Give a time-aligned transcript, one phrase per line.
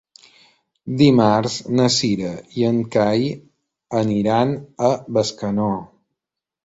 [1.01, 3.29] Dimarts na Cira i en Cai
[4.01, 4.55] aniran
[4.89, 5.69] a Bescanó.